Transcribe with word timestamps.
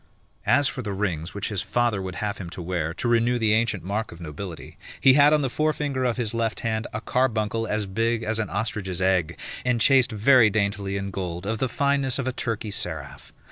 As 0.47 0.67
for 0.67 0.81
the 0.81 0.93
rings 0.93 1.35
which 1.35 1.49
his 1.49 1.61
father 1.61 2.01
would 2.01 2.15
have 2.15 2.39
him 2.39 2.49
to 2.57 2.61
wear, 2.63 2.91
to 2.95 3.07
renew 3.07 3.37
the 3.37 3.53
ancient 3.53 3.83
mark 3.83 4.11
of 4.11 4.19
nobility, 4.19 4.79
he 4.99 5.13
had 5.13 5.31
on 5.31 5.43
the 5.43 5.47
forefinger 5.49 6.05
of 6.05 6.17
his 6.17 6.33
left 6.33 6.61
hand 6.61 6.87
a 6.91 6.99
carbuncle 7.01 7.67
as 7.67 7.85
big 7.85 8.23
as 8.23 8.39
an 8.39 8.49
ostrich's 8.49 8.99
egg, 8.99 9.37
enchased 9.63 10.11
very 10.11 10.49
daintily 10.49 10.97
in 10.97 11.11
gold 11.11 11.45
of 11.45 11.59
the 11.59 11.69
fineness 11.69 12.17
of 12.17 12.27
a 12.27 12.33
Turkey 12.33 12.71
seraph. 12.71 13.31